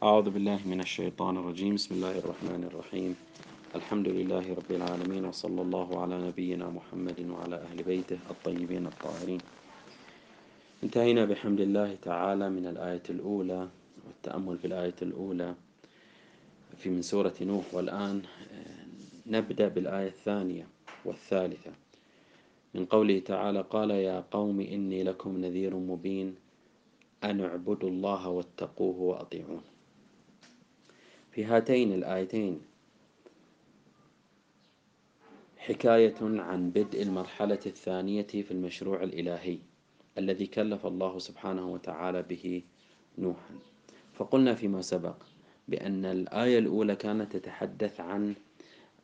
[0.00, 1.74] أعوذ بالله من الشيطان الرجيم.
[1.76, 3.12] بسم الله الرحمن الرحيم.
[3.76, 9.40] الحمد لله رب العالمين وصلى الله على نبينا محمد وعلى أهل بيته الطيبين الطاهرين.
[10.84, 13.68] انتهينا بحمد الله تعالى من الآية الأولى
[14.06, 15.54] والتأمل في الآية الأولى
[16.80, 17.64] في من سورة نوح.
[17.72, 18.22] والآن
[19.26, 20.66] نبدأ بالآية الثانية
[21.04, 21.72] والثالثة.
[22.74, 26.34] من قوله تعالى قال يا قوم إني لكم نذير مبين
[27.24, 29.64] أن اعبدوا الله واتقوه وأطيعون.
[31.30, 32.60] في هاتين الآيتين.
[35.58, 39.58] حكاية عن بدء المرحلة الثانية في المشروع الإلهي
[40.18, 42.62] الذي كلف الله سبحانه وتعالى به
[43.18, 43.54] نوحا.
[44.14, 45.16] فقلنا فيما سبق
[45.68, 48.34] بأن الآية الأولى كانت تتحدث عن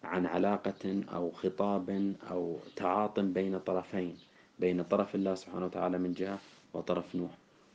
[0.03, 4.17] عن علاقة أو خطاب أو تعاط بين طرفين
[4.59, 6.39] بين طرف الله سبحانه وتعالى من جهة
[6.75, 7.31] وطرف نوح.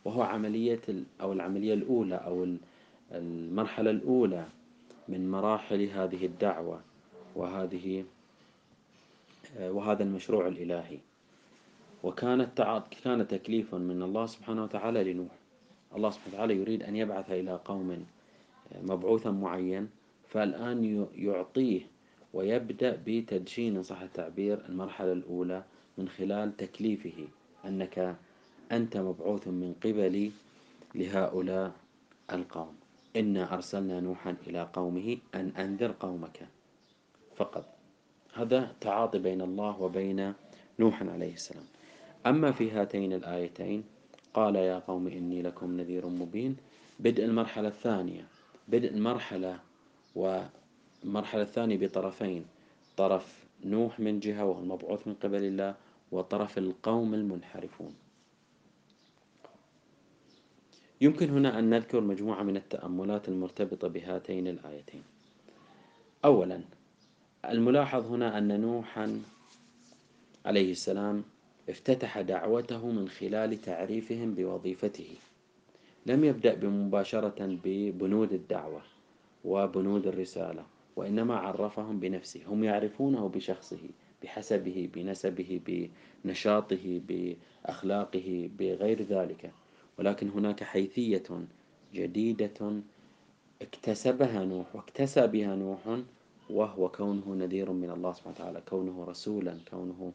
[0.06, 0.82] وهو عملية
[1.22, 2.48] أو العملية الأولى أو
[3.12, 4.46] المرحلة الأولى
[5.10, 6.82] من مراحل هذه الدعوة
[7.36, 8.06] وهذه
[9.60, 10.98] وهذا المشروع الإلهي.
[12.04, 15.32] وكانت كان تكليف من الله سبحانه وتعالى لنوح.
[15.96, 18.06] الله سبحانه وتعالى يريد أن يبعث إلى قوم
[18.82, 19.90] مبعوثا معين
[20.30, 21.82] فالآن يعطيه
[22.34, 25.64] ويبدأ بتدشين صح التعبير المرحلة الأولى
[25.98, 27.28] من خلال تكليفه.
[27.66, 28.16] أنك
[28.72, 30.32] أنت مبعوث من قبلي
[30.96, 31.72] لهؤلاء
[32.34, 32.81] القوم.
[33.16, 36.48] إنا أرسلنا نوحا إلى قومه أن أنذر قومك.
[37.36, 37.66] فقط.
[38.34, 40.34] هذا تعاطي بين الله وبين
[40.80, 41.66] نوح عليه السلام.
[42.26, 43.84] أما في هاتين الآيتين
[44.34, 46.58] قال يا قوم إني لكم نذير مبين.
[47.00, 48.26] بدء المرحلة الثانية.
[48.68, 49.60] بدء المرحلة
[50.16, 52.46] والمرحلة الثانية بطرفين.
[52.98, 55.76] طرف نوح من جهة وهو المبعوث من قبل الله
[56.12, 57.94] وطرف القوم المنحرفون.
[61.02, 65.04] يمكن هنا أن نذكر مجموعة من التأملات المرتبطة بهاتين الآيتين.
[66.26, 66.62] أولا
[67.46, 69.22] الملاحظ هنا أن نوحا
[70.46, 71.24] عليه السلام
[71.70, 75.16] افتتح دعوته من خلال تعريفهم بوظيفته.
[76.06, 78.82] لم يبدأ مباشرة ببنود الدعوة
[79.46, 80.66] وبنود الرسالة
[80.96, 82.40] وإنما عرفهم بنفسه.
[82.48, 83.90] هم يعرفونه بشخصه
[84.24, 85.60] بحسبه بنسبه
[86.26, 89.52] بنشاطه بأخلاقه بغير ذلك.
[90.02, 91.24] ولكن هناك حيثية
[91.94, 92.82] جديدة
[93.62, 96.00] اكتسبها نوح واكتسى بها نوح
[96.50, 100.14] وهو كونه نذير من الله سبحانه وتعالى كونه رسولا كونه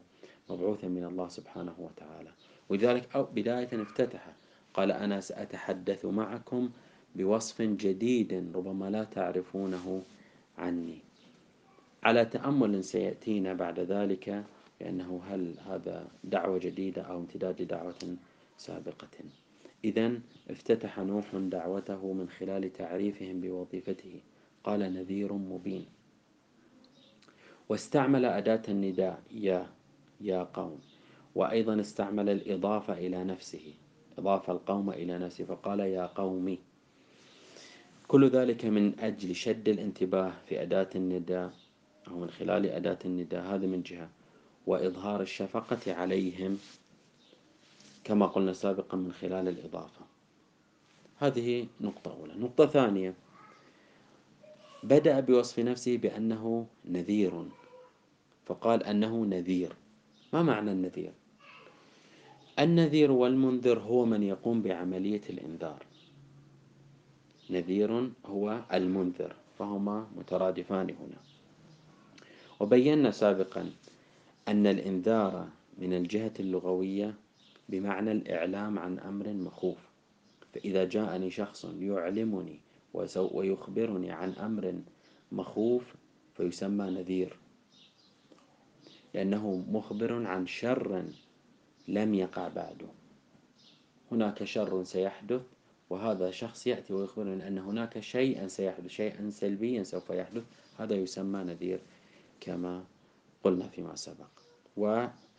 [0.49, 2.29] مبعوثا من الله سبحانه وتعالى.
[2.69, 4.33] ولذلك أو بداية افتتح
[4.73, 6.69] قال أنا سأتحدث معكم
[7.15, 10.01] بوصف جديد ربما لا تعرفونه
[10.57, 10.99] عني.
[12.03, 14.43] على تأمل سيأتينا بعد ذلك
[14.79, 18.15] بأنه هل هذا دعوة جديدة أو امتداد لدعوة
[18.57, 19.46] سابقة.
[19.83, 24.21] إذا افتتح نوح دعوته من خلال تعريفهم بوظيفته.
[24.63, 25.85] قال نذير مبين.
[27.69, 29.69] واستعمل أداة النداء يا
[30.21, 30.79] يا قوم.
[31.35, 33.73] وأيضا استعمل الإضافة إلى نفسه.
[34.17, 36.59] أضاف القوم إلى نفسه فقال يا قومي.
[38.07, 41.53] كل ذلك من أجل شد الانتباه في أداة النداء
[42.07, 43.41] أو من خلال أداة النداء.
[43.43, 44.09] هذا من جهة.
[44.67, 46.57] وإظهار الشفقة عليهم
[48.07, 50.01] كما قلنا سابقا من خلال الإضافة.
[51.19, 52.33] هذه نقطة أولى.
[52.33, 53.13] نقطة ثانية.
[54.83, 57.43] بدأ بوصف نفسه بأنه نذير.
[58.45, 59.73] فقال أنه نذير.
[60.33, 61.11] ما معنى النذير؟
[62.59, 65.85] النذير والمنذر هو من يقوم بعملية الإنذار.
[67.49, 69.35] نذير هو المنذر.
[69.59, 71.19] فهما مترادفان هنا.
[72.59, 73.71] وبينا سابقا
[74.47, 75.47] أن الإنذار
[75.77, 77.13] من الجهة اللغوية
[77.69, 79.89] بمعنى الإعلام عن أمر مخوف.
[80.53, 82.59] فإذا جاءني شخص يعلمني
[83.15, 84.81] ويخبرني عن أمر
[85.31, 85.95] مخوف
[86.33, 87.37] فيسمى نذير.
[89.13, 91.05] لأنه مخبر عن شر
[91.87, 92.87] لم يقع بعده.
[94.11, 95.41] هناك شر سيحدث
[95.89, 100.43] وهذا شخص يأتي ويخبرني أن هناك شيئا سيحدث شيئا سلبيا سوف يحدث.
[100.77, 101.79] هذا يسمى نذير
[102.39, 102.83] كما
[103.43, 104.29] قلنا فيما سبق.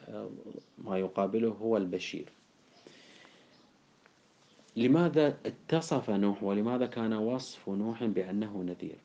[0.08, 2.32] وما يقابله هو البشير.
[4.76, 8.98] لماذا اتصف نوح ولماذا كان وصف نوح بأنه نذير؟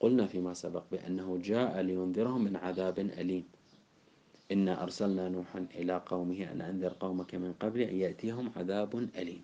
[0.00, 3.44] قلنا فيما سبق بأنه جاء لينذرهم من عذاب أليم.
[4.52, 9.42] إنا أرسلنا نوحا إلى قومه أن أنذر قومك من قبل أن يأتيهم عذاب أليم.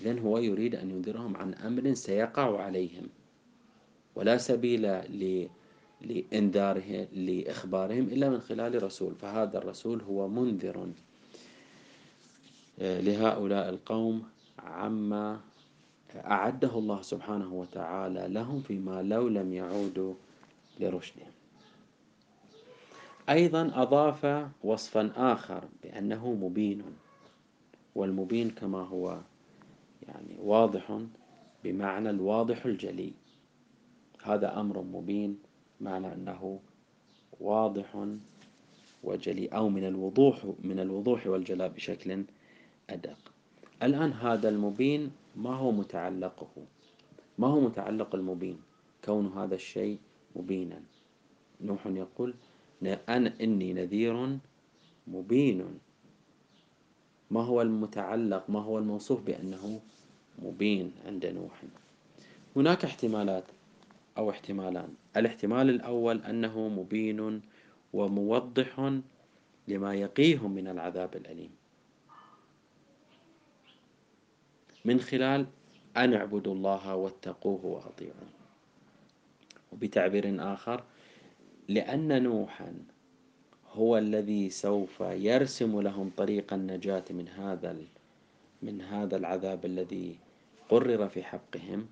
[0.00, 3.08] إذن هو يريد أن ينذرهم عن أمر سيقع عليهم.
[4.14, 4.86] ولا سبيل
[6.02, 9.14] لإنذاره لإخبارهم إلا من خلال رسول.
[9.14, 10.88] فهذا الرسول هو منذر.
[12.80, 14.22] آه، لهؤلاء القوم
[14.58, 15.40] عما
[16.16, 20.14] أعده الله سبحانه وتعالى لهم فيما لو لم يعودوا
[20.80, 21.30] لرشدهم
[23.30, 26.82] أيضا أضاف وصفا آخر بأنه مبين
[27.94, 29.18] والمبين كما هو
[30.08, 31.00] يعني واضح
[31.64, 33.12] بمعنى الواضح الجلي.
[34.22, 35.38] هذا أمر مبين
[35.80, 36.60] معنى أنه
[37.40, 38.06] واضح
[39.02, 42.24] وجلي أو من الوضوح من الوضوح والجلاء بشكل
[42.90, 43.32] أدق.
[43.82, 46.48] الآن هذا المبين ما هو متعلقه؟
[47.38, 48.60] ما هو متعلق المبين؟
[49.04, 49.98] كون هذا الشيء
[50.36, 50.82] مبينا.
[51.60, 52.34] نوح يقول
[53.08, 54.38] أنا إني نذير
[55.06, 55.78] مبين.
[57.30, 59.80] ما هو المتعلق؟ ما هو الموصوف بأنه
[60.42, 61.62] مبين عند نوح؟
[62.56, 63.44] هناك احتمالات.
[64.20, 64.94] أو احتمالان.
[65.16, 67.40] الاحتمال الأول أنه مبين
[67.92, 69.00] وموضح
[69.68, 71.50] لما يقيهم من العذاب الأليم.
[74.84, 75.46] من خلال
[75.96, 78.30] أن اعبدوا الله واتقوه وأطيعوه
[79.72, 80.84] وبتعبير آخر
[81.68, 82.74] لأن نوحا
[83.72, 87.76] هو الذي سوف يرسم لهم طريق النجاة من هذا
[88.62, 90.18] من هذا العذاب الذي
[90.68, 91.86] قرر في حقهم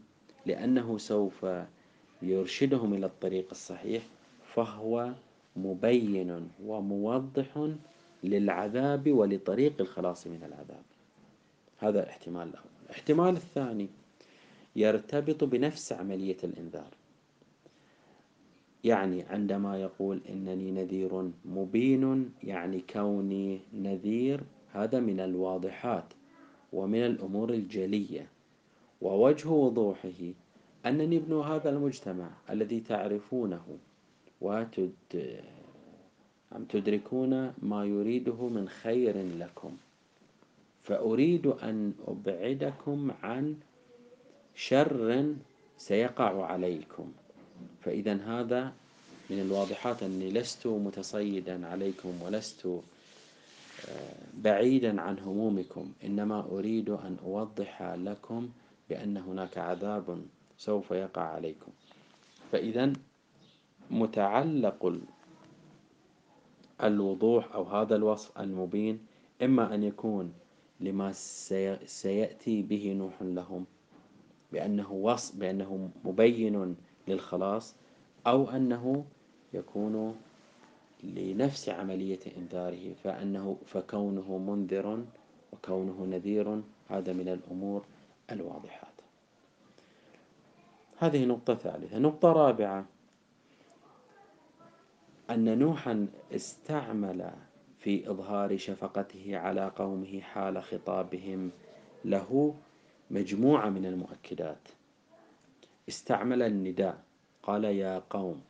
[0.47, 1.47] لأنه سوف
[2.23, 4.03] يرشدهم إلى الطريق الصحيح
[4.55, 5.13] فهو
[5.57, 7.69] مبين وموضح
[8.25, 10.83] للعذاب ولطريق الخلاص من العذاب.
[11.79, 12.71] هذا الاحتمال الأول.
[12.87, 13.89] الاحتمال الثاني
[14.77, 16.91] يرتبط بنفس عملية الإنذار.
[18.85, 24.41] يعني عندما يقول إنني نذير مبين يعني كوني نذير
[24.73, 26.05] هذا من الواضحات
[26.73, 28.27] ومن الأمور الجلية
[29.01, 30.33] ووجه وضوحه
[30.89, 33.79] أنني ابن هذا المجتمع الذي تعرفونه
[34.41, 34.93] وتد
[36.53, 39.77] عم تدركون ما يريده من خير لكم.
[40.85, 43.57] فأريد أن أبعدكم عن
[44.55, 45.35] شر
[45.79, 47.13] سيقع عليكم.
[47.81, 48.73] فإذا هذا
[49.31, 55.93] من الواضحات أني لست متصيدا عليكم ولست آه، بعيدا عن همومكم.
[56.05, 58.49] إنما أريد أن أوضح لكم
[58.91, 60.19] بأن هناك عذاب
[60.59, 61.73] سوف يقع عليكم.
[62.53, 62.93] فإذا
[63.91, 64.99] متعلق
[66.83, 68.99] الوضوح أو هذا الوصف المبين
[69.43, 70.33] إما أن يكون
[70.81, 71.13] لما
[71.85, 73.67] سيأتي به نوح لهم
[74.53, 76.77] بأنه وصف بأنه مبين
[77.09, 77.75] للخلاص
[78.27, 79.05] أو أنه
[79.55, 80.17] يكون
[81.03, 85.05] لنفس عملية إنذاره فأنه فكونه منذر
[85.53, 87.85] وكونه نذير هذا من الأمور
[88.33, 88.88] الواضحات
[90.99, 91.99] هذه نقطة ثالثة.
[91.99, 92.87] نقطة رابعة.
[95.31, 97.31] أن نوحا استعمل
[97.79, 101.51] في إظهار شفقته على قومه حال خطابهم
[102.05, 102.55] له
[103.11, 104.69] مجموعة من المؤكدات.
[105.89, 107.03] استعمل النداء.
[107.43, 108.43] قال يا قوم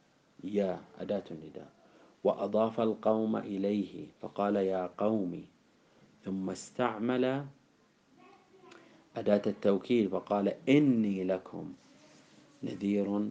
[0.45, 1.71] يا أداة النداء.
[2.25, 5.45] وأضاف القوم إليه فقال يا قوم.
[6.25, 7.45] ثم استعمل
[9.17, 11.73] أداة التوكيد فقال إني لكم
[12.63, 13.31] نذير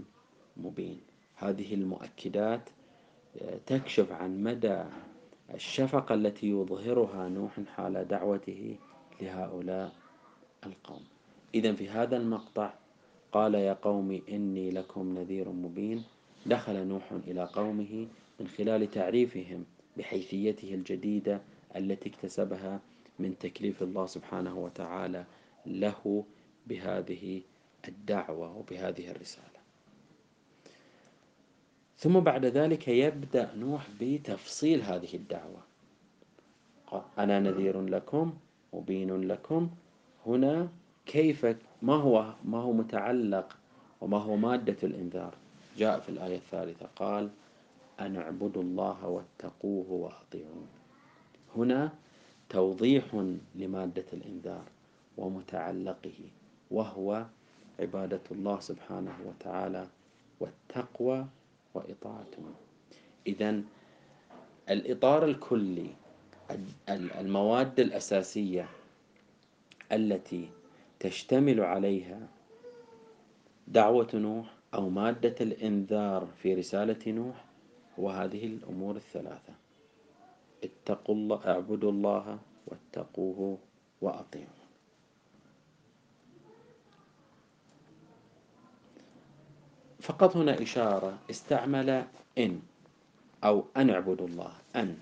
[0.57, 1.01] مبين.
[1.35, 2.69] هذه المؤكدات
[3.65, 4.83] تكشف عن مدى
[5.53, 8.75] الشفقة التي يظهرها نوح حال دعوته
[9.21, 9.93] لهؤلاء
[10.65, 11.03] القوم.
[11.55, 12.73] إذا في هذا المقطع
[13.31, 16.03] قال يا قوم إني لكم نذير مبين.
[16.45, 18.07] دخل نوح إلى قومه
[18.39, 19.65] من خلال تعريفهم
[19.97, 21.41] بحيثيته الجديدة
[21.75, 22.79] التي اكتسبها
[23.19, 25.25] من تكليف الله سبحانه وتعالى
[25.65, 26.25] له
[26.67, 27.41] بهذه
[27.87, 29.57] الدعوة وبهذه الرسالة.
[31.97, 35.61] ثم بعد ذلك يبدأ نوح بتفصيل هذه الدعوة.
[37.17, 38.33] أنا نذير لكم
[38.73, 39.69] مبين لكم.
[40.25, 40.69] هنا
[41.05, 41.45] كيف
[41.81, 43.57] ما هو ما هو متعلق
[44.01, 45.35] وما هو مادة الإنذار؟
[45.77, 47.29] جاء في الآية الثالثة قال
[47.99, 50.67] أن اعبدوا الله واتقوه وأطيعون.
[51.55, 51.91] هنا
[52.49, 53.03] توضيح
[53.55, 54.63] لمادة الإنذار
[55.17, 56.19] ومتعلقه
[56.71, 57.25] وهو
[57.79, 59.87] عبادة الله سبحانه وتعالى
[60.39, 61.25] والتقوى
[61.73, 62.43] وإطاعته.
[63.27, 63.61] إذا
[64.69, 65.89] الإطار الكلي
[66.89, 68.69] المواد الأساسية
[69.91, 70.49] التي
[70.99, 72.27] تشتمل عليها
[73.67, 77.45] دعوة نوح أو مادة الإنذار في رسالة نوح
[77.97, 79.53] وهذه الأمور الثلاثة.
[80.63, 83.57] اتقوا الله اعبدوا الله واتقوه
[84.01, 84.56] وأطيعوا.
[90.07, 91.89] فقط هنا إشارة استعمل
[92.37, 92.59] إن
[93.43, 94.97] أو أن اعبدوا الله أن.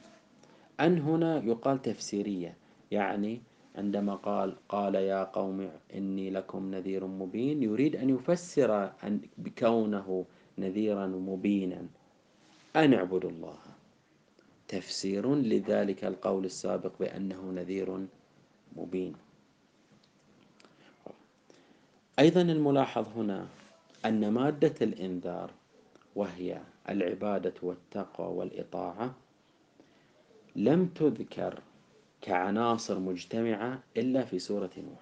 [0.80, 2.58] أن هنا يقال تفسيرية
[2.92, 3.42] يعني
[3.76, 10.26] عندما قال قال يا قوم إني لكم نذير مبين يريد أن يفسر أن بكونه
[10.58, 11.88] نذيرا مبينا.
[12.76, 13.58] أن اعبدوا الله.
[14.68, 18.08] تفسير لذلك القول السابق بأنه نذير
[18.76, 19.14] مبين.
[22.20, 23.48] أيضا الملاحظ هنا
[24.06, 25.52] أن مادة الإنذار
[26.16, 29.16] وهي العبادة والتقوى والإطاعة
[30.56, 31.62] لم تذكر
[32.22, 35.00] كعناصر مجتمعة إلا في سورة نوح.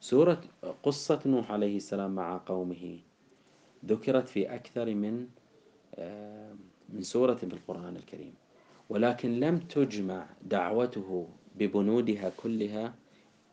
[0.00, 0.40] سورة
[0.82, 2.98] قصة نوح عليه السلام مع قومه
[3.84, 5.28] ذكرت في أكثر من
[5.94, 6.54] آه،
[6.88, 8.34] من سورة في القرآن الكريم.
[8.88, 12.94] ولكن لم تجمع دعوته ببنودها كلها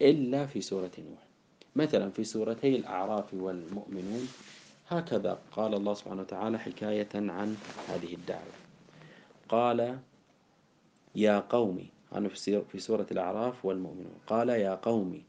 [0.02, 1.25] إلا في سورة نوح.
[1.76, 4.28] مثلا في سورتي الأعراف والمؤمنون
[4.88, 8.54] هكذا قال الله سبحانه وتعالى حكاية عن هذه الدعوة.
[9.50, 10.00] قال
[11.16, 12.30] يا قومي أنا
[12.72, 14.20] في سورة الأعراف والمؤمنون.
[14.28, 15.24] قال يا قومي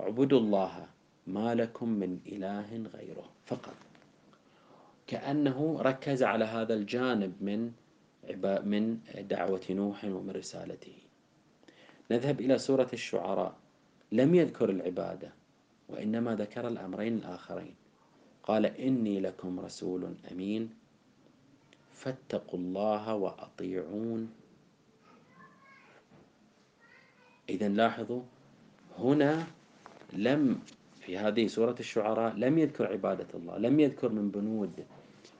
[0.00, 0.86] اعبدوا الله
[1.26, 3.74] ما لكم من إله غيره فقط.
[5.06, 7.72] كأنه ركز على هذا الجانب من
[8.64, 10.96] من دعوة نوح ومن رسالته.
[12.10, 13.56] نذهب إلى سورة الشعراء.
[14.12, 15.32] لم يذكر العبادة.
[15.88, 17.74] وإنما ذكر الأمرين الآخرين.
[18.42, 20.70] قال إني لكم رسول أمين.
[21.92, 24.32] فاتقوا الله وأطيعون.
[27.48, 28.22] إذا لاحظوا
[28.98, 29.46] هنا
[30.12, 30.60] لم
[31.00, 34.84] في هذه سورة الشعراء لم يذكر عبادة الله لم يذكر من بنود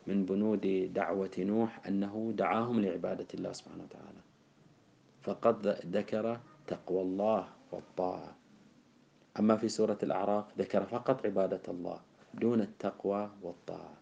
[0.07, 4.23] من بنود دعوة نوح أنه دعاهم لعبادة الله سبحانه وتعالى.
[5.21, 8.38] فقد ذكر تقوى الله والطاعة.
[9.38, 12.00] أما في سورة الأعراف ذكر فقط عبادة الله
[12.35, 13.95] دون التقوى والطاعة.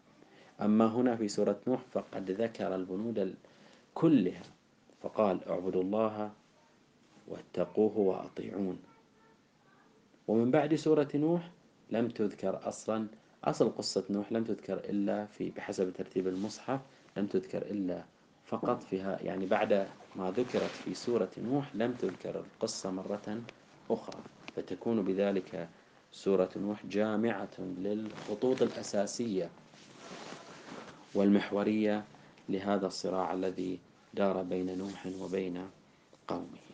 [0.61, 3.35] أما هنا في سورة نوح فقد ذكر البنود
[3.95, 4.43] كلها.
[5.03, 6.31] فقال اعبدوا الله
[7.29, 8.79] واتقوه وأطيعون.
[10.29, 11.51] ومن بعد سورة نوح
[11.91, 13.07] لم تذكر أصلا
[13.45, 16.81] أصل قصة نوح لم تذكر إلا في بحسب ترتيب المصحف
[17.17, 18.05] لم تذكر إلا
[18.45, 23.43] فقط فيها يعني بعد ما ذكرت في سورة نوح لم تذكر القصة مرة
[23.91, 24.23] أخرى.
[24.57, 25.69] فتكون بذلك
[26.13, 29.51] سورة نوح جامعة للخطوط الأساسية
[31.15, 32.05] والمحورية
[32.49, 33.79] لهذا الصراع الذي
[34.15, 35.69] دار بين نوح وبين
[36.29, 36.67] قومه.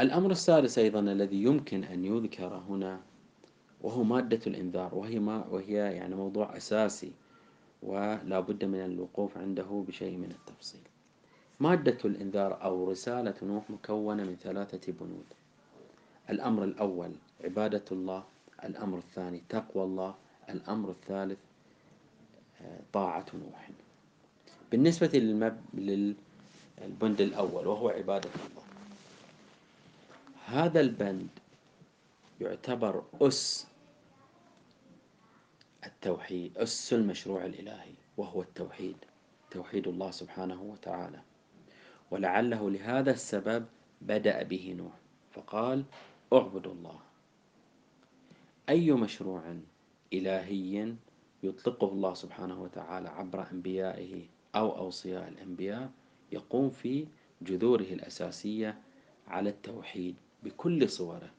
[0.00, 3.00] الأمر السادس أيضا الذي يمكن أن يذكر هنا
[3.82, 7.12] وهو مادة الإنذار وهي ما وهي يعني موضوع أساسي
[7.82, 10.89] ولا بد من الوقوف عنده بشيء من التفصيل.
[11.60, 15.24] مادة الإنذار أو رسالة نوح مكونة من ثلاثة بنود.
[16.30, 17.12] الأمر الأول
[17.44, 18.24] عبادة الله.
[18.64, 20.14] الأمر الثاني تقوى الله.
[20.48, 21.38] الأمر الثالث
[22.62, 23.70] آه، طاعة نوح.
[24.70, 25.10] بالنسبة.
[25.74, 28.62] للبند الأول وهو عبادة الله.
[30.46, 31.28] هذا البند
[32.40, 33.66] يعتبر أس
[35.86, 38.96] التوحيد أس المشروع الإلهي وهو التوحيد
[39.50, 41.20] توحيد الله سبحانه وتعالى.
[42.10, 43.66] ولعله لهذا السبب
[44.00, 44.92] بدأ به نوح
[45.30, 45.84] فقال
[46.32, 46.98] اعبدوا الله.
[48.68, 49.42] أي مشروع
[50.12, 50.94] إلهي
[51.42, 54.22] يطلقه الله سبحانه وتعالى عبر أنبيائه
[54.54, 55.90] أو أوصياء الأنبياء
[56.32, 57.06] يقوم في
[57.42, 58.78] جذوره الأساسية
[59.28, 61.30] على التوحيد بكل صوره.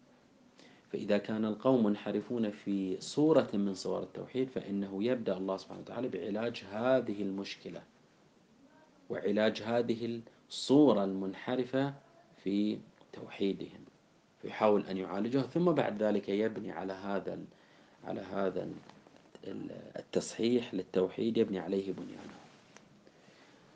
[0.91, 6.63] فإذا كان القوم منحرفون في صورة من صور التوحيد فإنه يبدأ الله سبحانه وتعالى بعلاج
[6.71, 7.83] هذه المشكلة
[9.09, 11.93] وعلاج هذه الصورة المنحرفة
[12.43, 12.77] في
[13.13, 13.85] توحيدهم
[14.41, 17.39] فيحاول أن يعالجها ثم بعد ذلك يبني على هذا
[18.03, 18.67] على هذا
[19.95, 22.33] التصحيح للتوحيد يبني عليه بنيانه.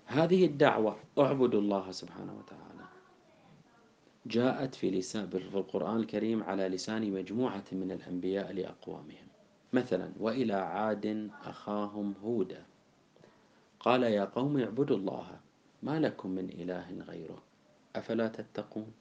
[0.05, 2.87] هذه الدعوة اعبدوا الله سبحانه وتعالى.
[4.25, 9.27] جاءت في لسان في القرآن الكريم على لسان مجموعة من الأنبياء لأقوامهم.
[9.73, 12.63] مثلا وإلى عاد أخاهم هودا.
[13.79, 15.39] قال يا قوم اعبدوا الله
[15.85, 17.41] ما لكم من إله غيره؟
[17.95, 18.93] أفلا تتقون؟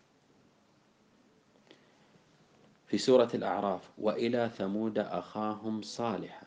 [2.87, 6.47] في سورة الأعراف وإلى ثمود أخاهم صالحا.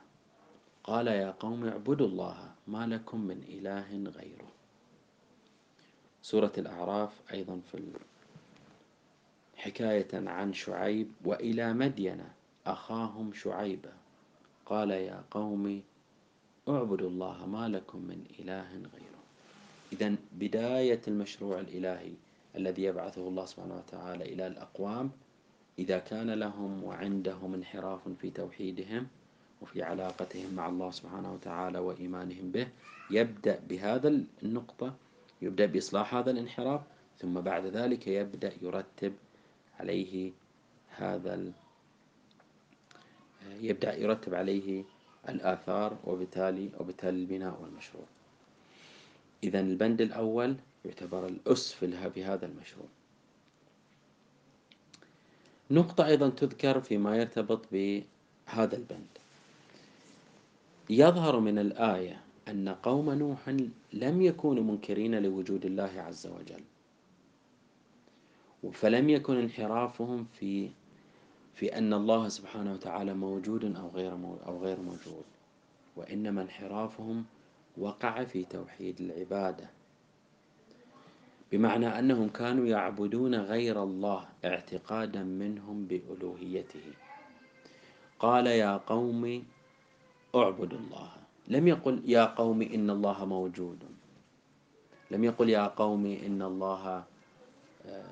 [0.84, 4.52] قال يا قوم اعبدوا الله ما لكم من إله غيره؟
[6.22, 7.92] سورة الأعراف أيضا في
[9.56, 12.24] حكاية عن شعيب وإلى مدين
[12.66, 13.94] أخاهم شعيبا.
[14.66, 15.84] قال يا قوم
[16.70, 19.17] اعبدوا الله ما لكم من إله غيره؟
[19.94, 22.12] إذا بداية المشروع الإلهي
[22.56, 25.12] الذي يبعثه الله سبحانه وتعالى إلى الأقوام
[25.80, 29.08] إذا كان لهم وعندهم انحراف في توحيدهم
[29.62, 32.68] وفي علاقتهم مع الله سبحانه وتعالى وإيمانهم به
[33.12, 34.96] يبدأ بهذا النقطة
[35.42, 36.82] يبدأ بإصلاح هذا الانحراف
[37.20, 39.14] ثم بعد ذلك يبدأ يرتب
[39.80, 40.32] عليه
[40.90, 41.52] هذا
[43.62, 44.84] يبدأ يرتب عليه
[45.30, 48.06] الآثار وبالتالي وبالتالي البناء والمشروع.
[49.44, 52.88] إذا البند الأول يعتبر الأس في هذا المشروع.
[55.72, 59.08] نقطة أيضا تذكر فيما يرتبط بهذا البند.
[60.90, 63.50] يظهر من الآية أن قوم نوح
[63.94, 66.64] لم يكونوا منكرين لوجود الله عز وجل
[68.74, 70.70] فلم يكن انحرافهم في
[71.56, 74.14] في أن الله سبحانه وتعالى موجود أو غير
[74.48, 75.24] أو غير موجود
[75.96, 77.26] وإنما انحرافهم
[77.78, 79.70] وقع في توحيد العبادة.
[81.52, 86.86] بمعنى أنهم كانوا يعبدون غير الله اعتقادا منهم بألوهيته.
[88.20, 89.44] قال يا قوم
[90.36, 91.12] اعبدوا الله.
[91.48, 93.84] لم يقل يا قوم إن الله موجود.
[95.12, 97.04] لم يقل يا قوم إن الله
[97.86, 98.04] آه،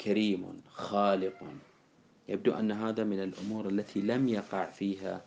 [0.00, 1.38] كريم خالق.
[2.28, 5.20] يبدو أن هذا من الأمور التي لم يقع فيها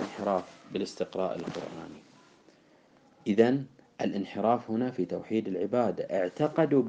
[0.00, 2.11] انحراف بالاستقراء القرآني.
[3.26, 3.64] إذا
[4.00, 6.82] الانحراف هنا في توحيد العبادة اعتقدوا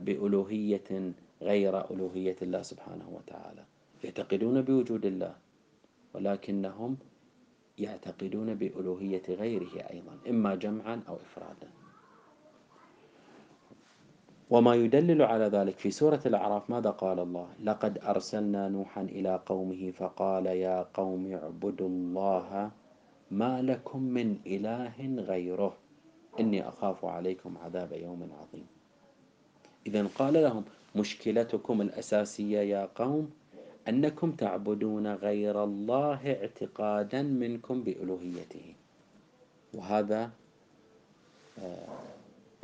[0.00, 3.64] بألوهية غير ألوهية الله سبحانه وتعالى.
[4.04, 5.34] يعتقدون بوجود الله
[6.14, 6.96] ولكنهم
[7.78, 11.68] يعتقدون بألوهية غيره أيضا إما جمعا أو إفرادا.
[14.50, 19.90] وما يدلل على ذلك في سورة الأعراف ماذا قال الله؟ لقد أرسلنا نوحا إلى قومه
[19.90, 22.70] فقال يا قوم اعبدوا الله
[23.30, 25.76] ما لكم من إله غيره.
[26.40, 28.66] إني أخاف عليكم عذاب يوم عظيم.
[29.86, 30.64] إذا قال لهم
[30.96, 33.30] مشكلتكم الأساسية يا قوم
[33.88, 38.74] أنكم تعبدون غير الله اعتقادا منكم بألوهيته.
[39.74, 40.30] وهذا
[41.58, 41.88] آه،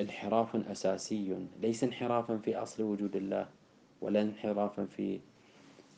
[0.01, 3.49] انحراف أساسي ليس انحرافا في أصل وجود الله
[4.01, 5.21] ولا انحرافا في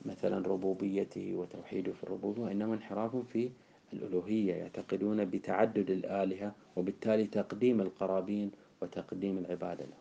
[0.06, 3.50] مثلا ربوبيته وتوحيده في الربوبية وإنما انحراف في
[3.92, 8.50] الألوهية يعتقدون بتعدد الآلهة وبالتالي تقديم القرابين
[8.82, 9.96] وتقديم العبادة له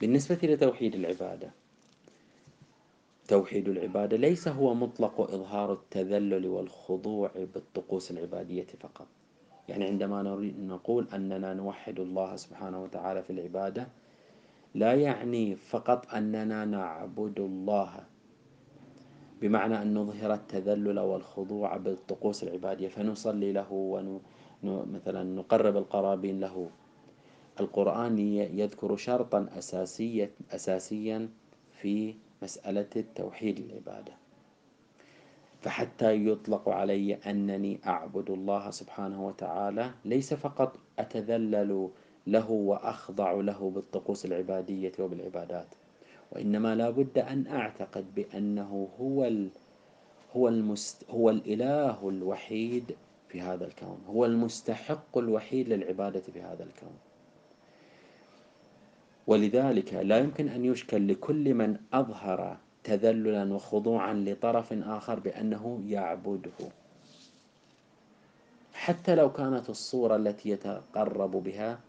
[0.00, 1.50] بالنسبة لتوحيد العبادة
[3.28, 9.06] توحيد العبادة ليس هو مطلق إظهار التذلل والخضوع بالطقوس العبادية فقط.
[9.68, 10.22] يعني عندما
[10.58, 13.88] نقول أننا نوحد الله سبحانه وتعالى في العبادة
[14.74, 18.04] لا يعني فقط أننا نعبد الله
[19.42, 23.72] بمعنى أن نظهر التذلل والخضوع بالطقوس العبادية فنصلي له
[24.62, 26.70] ومثلا نقرب القرابين له.
[27.60, 31.28] القرآن يذكر شرطا أساسيا أساسيا
[31.70, 34.12] في مسألة التوحيد العبادة.
[35.60, 41.88] فحتى يطلق علي أنني أعبد الله سبحانه وتعالى ليس فقط أتذلل
[42.26, 45.74] له وأخضع له بالطقوس العبادية وبالعبادات.
[46.32, 49.48] وإنما لا بد أن أعتقد بأنه هو ال
[50.36, 52.96] هو المست هو الإله الوحيد
[53.28, 53.98] في هذا الكون.
[54.08, 56.96] هو المستحق الوحيد للعبادة في هذا الكون.
[59.26, 66.68] ولذلك لا يمكن أن يشكل لكل من أظهر تذللا وخضوعا لطرف آخر بأنه يعبده.
[68.74, 71.80] حتى لو كانت الصورة التي يتقرب بها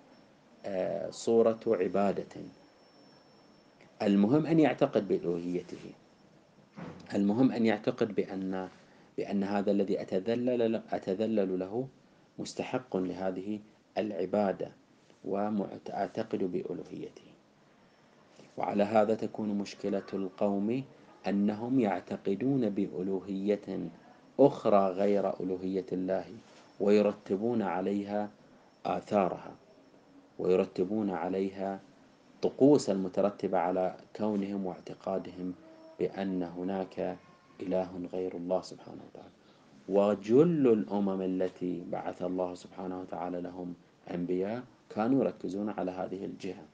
[0.66, 2.42] آه، صورة عبادة.
[4.04, 5.92] المهم أن يعتقد بألوهيته.
[7.14, 8.70] المهم أن يعتقد بأن
[9.18, 11.88] بأن هذا الذي أتذلل أتذلل له
[12.40, 13.60] مستحق لهذه
[13.98, 14.72] العبادة
[15.26, 17.34] وأعتقد بألوهيته.
[18.58, 20.84] وعلى هذا تكون مشكلة القوم
[21.28, 23.90] أنهم يعتقدون بألوهية
[24.40, 26.26] أخرى غير ألوهية الله
[26.80, 28.30] ويرتبون عليها
[28.86, 29.56] آثارها
[30.40, 31.80] ويرتبون عليها
[32.44, 35.54] الطقوس المترتبة على كونهم واعتقادهم
[36.00, 37.18] بأن هناك
[37.62, 39.34] إله غير الله سبحانه وتعالى.
[39.90, 43.74] وجل الأمم التي بعث الله سبحانه وتعالى لهم
[44.12, 46.66] أنبياء كانوا يركزون على هذه الجهة.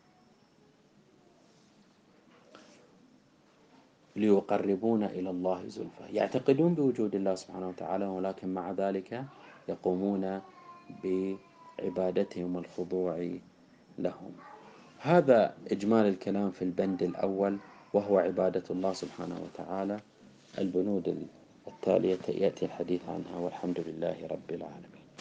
[4.15, 6.03] ليقربون إلى الله زلفى.
[6.13, 9.25] يعتقدون بوجود الله سبحانه وتعالى ولكن مع ذلك
[9.69, 10.41] يقومون
[11.03, 13.37] بعبادتهم والخضوع
[13.97, 14.48] لهم.
[14.99, 17.57] هذا إجمال الكلام في البند الأول
[17.93, 19.97] وهو عبادة الله سبحانه وتعالى.
[20.57, 21.27] البنود
[21.67, 24.98] التالية يأتي الحديث عنها والحمد لله رب العالمين.